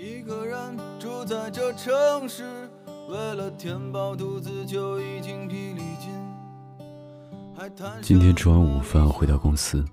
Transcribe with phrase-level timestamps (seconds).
[0.00, 2.70] 一个人住在这城市，
[3.10, 6.10] 为了填饱肚子就已经疲力尽。
[8.00, 9.84] 今天吃完午饭回到公司，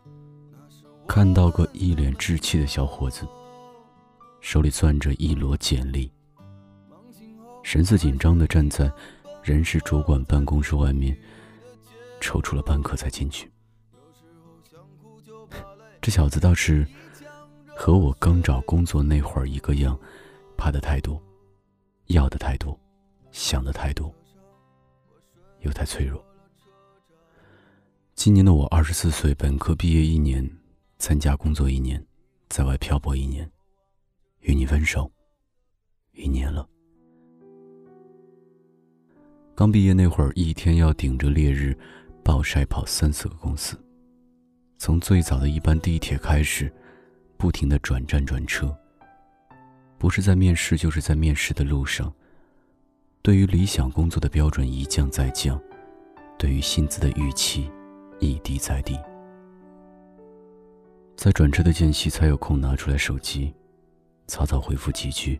[1.05, 3.27] 看到个一脸稚气的小伙子，
[4.39, 6.09] 手里攥着一摞简历，
[7.61, 8.89] 神色紧张的站在
[9.43, 11.17] 人事主管办公室外面，
[12.21, 13.51] 踌躇了半刻才进去。
[15.99, 16.87] 这小子倒是。
[17.79, 19.97] 和我刚找工作那会儿一个样，
[20.57, 21.21] 怕的太多，
[22.07, 22.77] 要的太多，
[23.31, 24.11] 想的太多，
[25.59, 26.21] 又太脆弱。
[28.15, 30.43] 今年的我二十四岁，本科毕业一年，
[30.97, 32.03] 参加工作一年，
[32.49, 33.47] 在外漂泊一年，
[34.39, 35.09] 与你分手
[36.13, 36.67] 一年了。
[39.53, 41.77] 刚毕业那会儿，一天要顶着烈日
[42.23, 43.79] 暴晒跑三四个公司，
[44.79, 46.73] 从最早的一班地铁开始。
[47.37, 48.75] 不停的转站转车，
[49.97, 52.11] 不是在面试，就是在面试的路上。
[53.21, 55.61] 对于理想工作的标准一降再降，
[56.37, 57.69] 对于薪资的预期
[58.19, 58.97] 一低再低。
[61.15, 63.53] 在转车的间隙，才有空拿出来手机，
[64.27, 65.39] 草草回复几句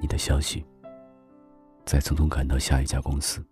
[0.00, 0.64] 你的消息，
[1.84, 3.44] 再匆匆赶到下一家公司。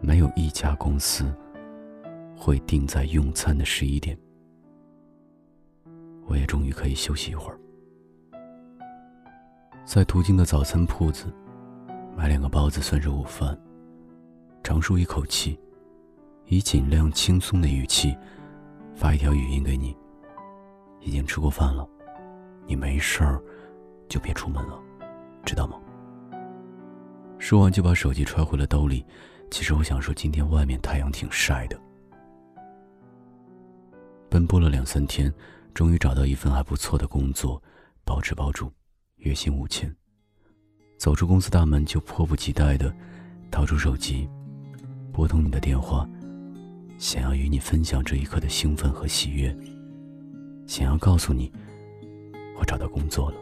[0.00, 1.32] 没有一家公司
[2.36, 4.18] 会定在用餐的十一点。
[6.32, 7.58] 我也终于可以休息一会儿，
[9.84, 11.30] 在途经的早餐铺子
[12.16, 13.54] 买两个包子算是午饭。
[14.62, 15.60] 长舒一口气，
[16.46, 18.16] 以尽量轻松的语气
[18.94, 19.94] 发一条语音给你：
[21.00, 21.86] 已经吃过饭了，
[22.66, 23.38] 你没事儿
[24.08, 24.80] 就别出门了，
[25.44, 25.78] 知道吗？
[27.38, 29.04] 说完就把手机揣回了兜里。
[29.50, 31.78] 其实我想说，今天外面太阳挺晒的。
[34.30, 35.30] 奔波了两三天。
[35.74, 37.62] 终于找到一份还不错的工作，
[38.04, 38.70] 包吃包住，
[39.16, 39.94] 月薪五千。
[40.98, 42.94] 走出公司大门，就迫不及待的
[43.50, 44.28] 掏出手机，
[45.12, 46.08] 拨通你的电话，
[46.98, 49.56] 想要与你分享这一刻的兴奋和喜悦，
[50.66, 51.50] 想要告诉你
[52.58, 53.36] 我找到工作了，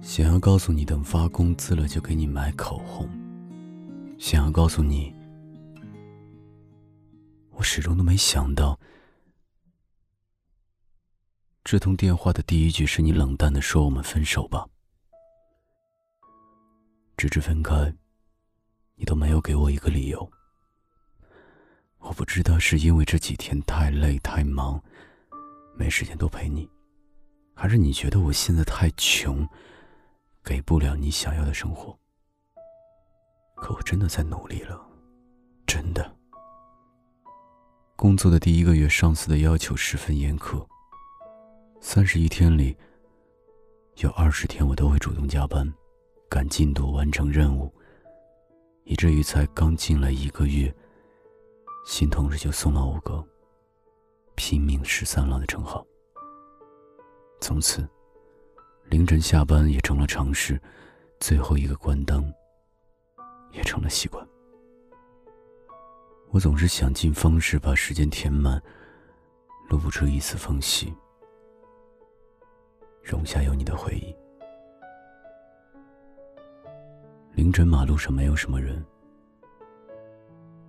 [0.00, 3.08] 想要告诉你等发工资了就给你买口红，
[4.18, 5.14] 想要告诉你
[7.50, 8.78] 我始终都没想到。
[11.64, 14.66] 这通电话的第一句是你冷淡的说：“我们分手吧。”
[17.16, 17.94] 直至分开，
[18.96, 20.30] 你都没有给我一个理由。
[21.98, 24.82] 我不知道是因为这几天太累太忙，
[25.76, 26.68] 没时间多陪你，
[27.54, 29.48] 还是你觉得我现在太穷，
[30.42, 31.96] 给不了你想要的生活。
[33.54, 34.84] 可我真的在努力了，
[35.64, 36.16] 真的。
[37.94, 40.66] 工作的第一个月，上司的要求十分严苛。
[41.84, 42.74] 三十一天里，
[43.96, 45.70] 有二十天我都会主动加班，
[46.30, 47.70] 赶进度，完成任务，
[48.84, 50.72] 以至于才刚进来一个月，
[51.84, 53.22] 新同事就送了我个
[54.36, 55.84] “拼命十三郎”的称号。
[57.40, 57.86] 从此，
[58.84, 60.58] 凌晨下班也成了常事，
[61.18, 62.32] 最后一个关灯
[63.50, 64.24] 也成了习惯。
[66.30, 68.62] 我总是想尽方式把时间填满，
[69.68, 70.94] 露不出一丝缝隙。
[73.02, 74.14] 容下有你的回忆。
[77.34, 78.84] 凌晨马路上没有什么人，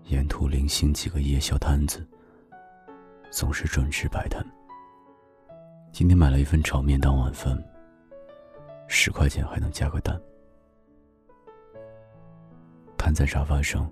[0.06, 2.06] 沿途零星几个夜宵摊子，
[3.30, 4.44] 总是准时摆摊。
[5.92, 7.62] 今天买了一份炒面当晚饭，
[8.88, 10.20] 十块钱还能加个蛋。
[12.98, 13.92] 瘫在沙发上，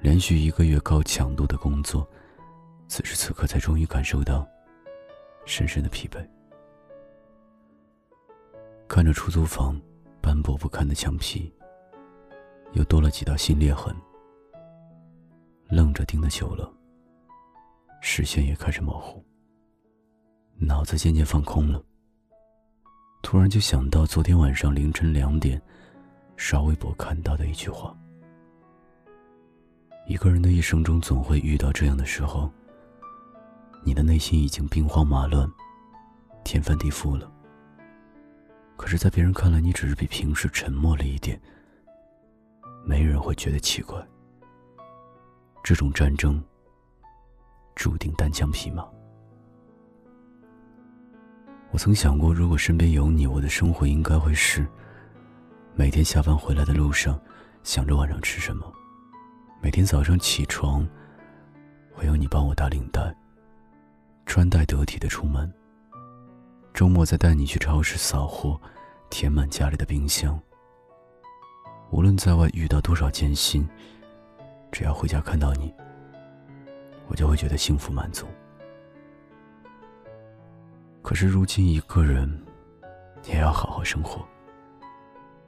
[0.00, 2.06] 连续一个月高强度的工作，
[2.88, 4.46] 此时此刻才终于感受到
[5.46, 6.22] 深深的疲惫。
[8.94, 9.80] 看着出租房
[10.20, 11.50] 斑驳不堪的墙皮，
[12.74, 13.96] 又多了几道新裂痕。
[15.70, 16.70] 愣着盯得久了，
[18.02, 19.24] 视线也开始模糊，
[20.58, 21.82] 脑子渐渐放空了。
[23.22, 25.58] 突然就想到昨天晚上凌晨两点
[26.36, 27.96] 刷微博看到的一句话：
[30.06, 32.52] 一个人的一生中总会遇到这样的时候，
[33.84, 35.50] 你的内心已经兵荒马乱，
[36.44, 37.32] 天翻地覆了。
[38.76, 41.40] 可是，在别人看来，你只是比平时沉默了一点。
[42.84, 44.04] 没人会觉得奇怪。
[45.62, 46.42] 这种战争
[47.76, 48.84] 注定单枪匹马。
[51.70, 54.66] 我曾想过，如果身边有你，我的生活应该会是：
[55.74, 57.18] 每天下班回来的路上，
[57.62, 58.66] 想着晚上吃什么；
[59.62, 60.86] 每天早上起床，
[61.92, 63.14] 会有你帮我打领带，
[64.26, 65.50] 穿戴得体的出门。
[66.74, 68.58] 周末再带你去超市扫货，
[69.10, 70.40] 填满家里的冰箱。
[71.90, 73.68] 无论在外遇到多少艰辛，
[74.70, 75.72] 只要回家看到你，
[77.08, 78.26] 我就会觉得幸福满足。
[81.02, 82.42] 可是如今一个人，
[83.24, 84.26] 也要好好生活，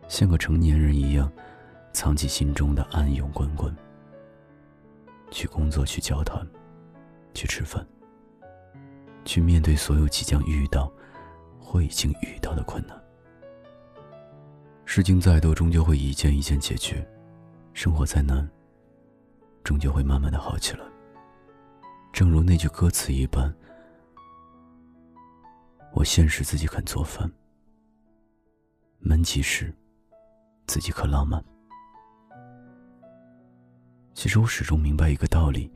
[0.09, 1.33] 像个成年人一样，
[1.93, 3.75] 藏起心中的暗涌滚滚，
[5.31, 6.47] 去工作，去交谈，
[7.33, 7.85] 去吃饭，
[9.25, 10.93] 去面对所有即将遇到
[11.75, 12.97] 我已经遇到的困难。
[14.85, 17.05] 事情再多，终究会一件一件解决；
[17.73, 18.49] 生活再难，
[19.65, 20.85] 终究会慢慢的好起来。
[22.13, 23.53] 正如那句歌词一般。
[25.93, 27.29] 我现实自己肯做饭，
[29.01, 29.75] 闷极时，
[30.69, 31.45] 自己可浪漫。
[34.15, 35.69] 其实我始终明白一个道理：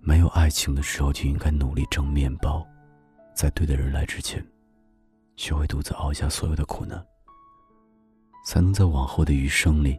[0.00, 2.64] 没有爱情的时候，就应该努力挣面包，
[3.34, 4.44] 在对的人来之前，
[5.40, 7.02] 学会独自熬下所有的苦难，
[8.44, 9.98] 才能在往后的余生里，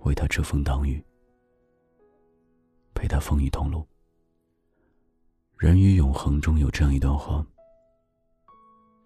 [0.00, 1.02] 为他遮风挡雨，
[2.92, 3.82] 陪他风雨同路。
[5.56, 7.42] 人与永恒中有这样一段话。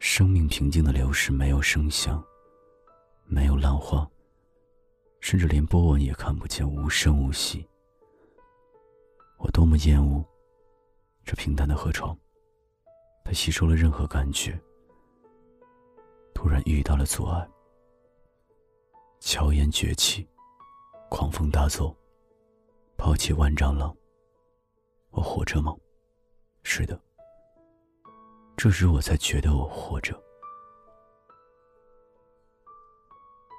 [0.01, 2.21] 生命平静的流逝，没有声响，
[3.25, 4.05] 没有浪花，
[5.21, 7.65] 甚至连波纹也看不见，无声无息。
[9.37, 10.25] 我多么厌恶
[11.25, 12.19] 这平淡的河床，
[13.25, 14.61] 它吸收了任何感觉。
[16.39, 17.49] 突然遇到了阻碍，
[19.19, 20.25] 硝烟崛起，
[21.11, 21.93] 狂风大作，
[22.97, 23.93] 抛弃万丈浪。
[25.11, 25.75] 我活着吗？
[26.63, 26.97] 是的。
[28.57, 30.17] 这时我才觉得我活着。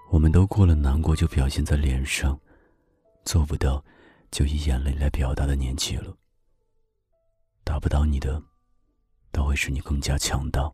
[0.10, 2.40] 我们都过了难过就表现在脸上，
[3.26, 3.84] 做不到
[4.32, 6.16] 就以眼泪来表达的年纪了。
[7.66, 8.42] 打不倒你的，
[9.34, 10.72] 都会使你更加强大。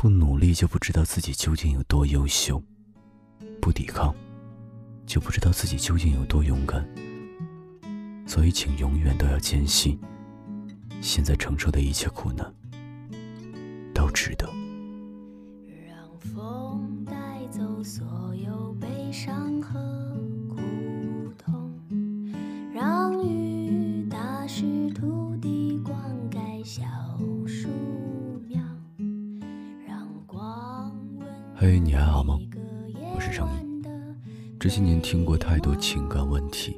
[0.00, 2.62] 不努力就不知道自己究竟有多优秀，
[3.60, 4.14] 不抵抗
[5.04, 6.88] 就不知道自己究竟有多勇敢。
[8.24, 9.98] 所以，请永远都要坚信，
[11.00, 12.54] 现在承受的一切苦难。
[13.92, 14.48] 都值得。
[31.60, 32.38] 嘿，你还好吗？
[33.16, 33.82] 我是程毅。
[34.60, 36.76] 这些年听过太多情感问题，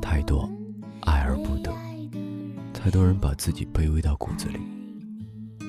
[0.00, 0.50] 太多
[1.02, 1.70] 爱而不得，
[2.72, 4.58] 太多人把自己卑微到骨子里。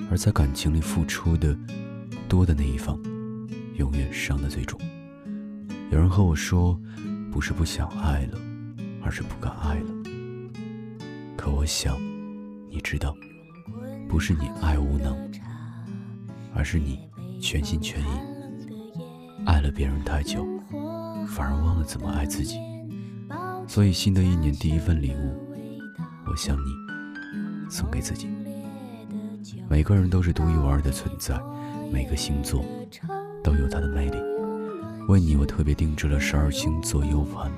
[0.10, 1.54] 而在感情里付出的
[2.30, 2.98] 多的那一方，
[3.76, 4.80] 永远伤的最重。
[5.92, 6.80] 有人和我说，
[7.30, 8.40] 不是不想爱了，
[9.04, 9.92] 而是不敢爱了。
[11.36, 11.98] 可我想，
[12.70, 13.14] 你知道，
[14.08, 15.18] 不是你爱无能，
[16.56, 16.98] 而是你
[17.42, 18.37] 全心全意
[19.48, 20.46] 爱了别人太久，
[21.30, 22.60] 反而忘了怎么爱自己。
[23.66, 25.34] 所以，新的一年第一份礼物，
[26.30, 28.28] 我想你送给自己。
[29.70, 31.40] 每个人都是独一无二的存在，
[31.90, 32.64] 每个星座
[33.42, 34.18] 都有它的魅力。
[35.08, 37.50] 为你，我特别定制了十二星座 U 盘。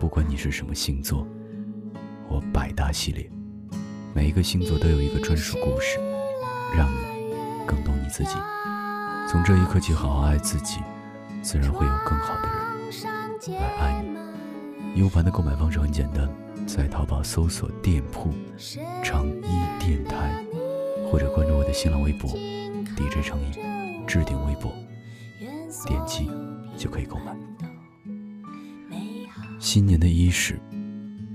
[0.00, 1.26] 不管你是什么星座，
[2.26, 3.30] 我百搭系列，
[4.14, 5.98] 每一个星座都有一个专属故事，
[6.74, 6.96] 让你
[7.66, 8.38] 更懂你自己。
[9.30, 10.80] 从这一刻起，好好爱自己，
[11.42, 15.02] 自然会有更好的人来爱你。
[15.02, 16.26] U 盘的购买方式很简单，
[16.66, 18.32] 在淘宝搜索店铺
[19.04, 20.42] “长一电台”。
[21.12, 22.30] 或者关注我的新浪微博
[22.96, 23.52] DJ 成毅，
[24.06, 24.72] 置顶微博，
[25.86, 26.30] 点击
[26.76, 27.36] 就可以购买。
[29.58, 30.58] 新年的伊始，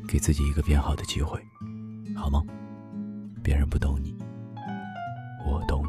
[0.07, 1.39] 给自己一个变好的机会，
[2.15, 2.41] 好吗？
[3.43, 4.15] 别人不懂你，
[5.47, 5.82] 我懂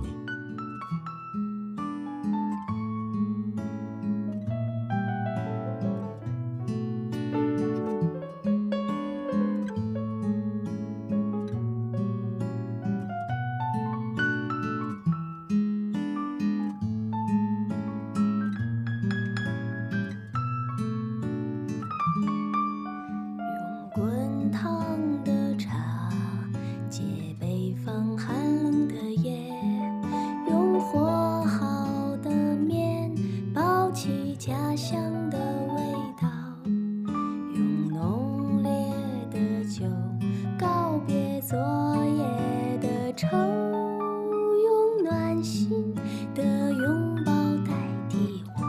[41.47, 41.59] 昨
[42.07, 45.95] 夜的愁用暖心
[46.35, 47.33] 的拥抱
[47.67, 47.75] 代
[48.09, 48.63] 替我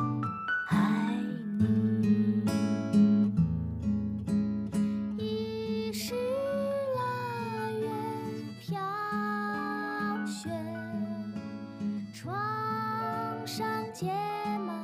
[0.67, 1.15] 爱
[1.57, 2.43] 你。
[5.17, 6.13] 已是
[6.97, 6.99] 腊
[7.79, 7.87] 月
[8.59, 8.77] 飘
[10.25, 10.49] 雪，
[12.11, 12.35] 窗
[13.47, 14.11] 上结
[14.67, 14.74] 满。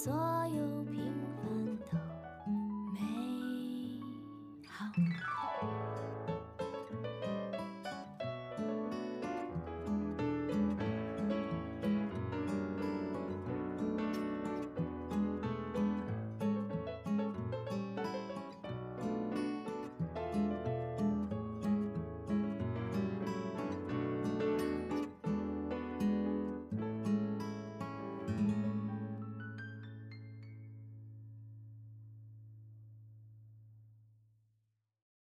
[0.00, 0.12] 所
[0.54, 0.87] 有